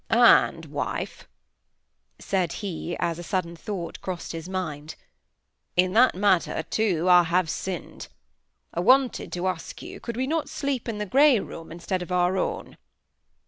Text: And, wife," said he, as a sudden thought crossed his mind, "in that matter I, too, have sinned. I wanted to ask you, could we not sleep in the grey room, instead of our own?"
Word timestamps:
And, 0.09 0.65
wife," 0.65 1.27
said 2.17 2.53
he, 2.53 2.97
as 2.99 3.19
a 3.19 3.23
sudden 3.23 3.55
thought 3.55 4.01
crossed 4.01 4.31
his 4.31 4.49
mind, 4.49 4.95
"in 5.77 5.93
that 5.93 6.15
matter 6.15 6.55
I, 6.55 6.61
too, 6.63 7.05
have 7.05 7.51
sinned. 7.51 8.07
I 8.73 8.79
wanted 8.79 9.31
to 9.33 9.45
ask 9.47 9.79
you, 9.83 9.99
could 9.99 10.17
we 10.17 10.25
not 10.25 10.49
sleep 10.49 10.89
in 10.89 10.97
the 10.97 11.05
grey 11.05 11.39
room, 11.39 11.71
instead 11.71 12.01
of 12.01 12.11
our 12.11 12.35
own?" 12.35 12.77